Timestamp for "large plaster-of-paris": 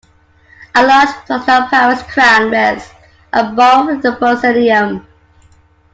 0.83-2.01